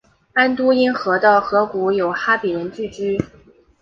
[0.33, 3.23] 安都因河的河谷有哈比人聚居。